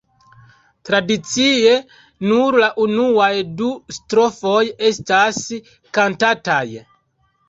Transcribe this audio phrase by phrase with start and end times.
[0.89, 1.73] Tradicie,
[2.31, 3.67] nur la unuaj du
[3.97, 5.39] strofoj estas
[5.99, 6.63] kantataj.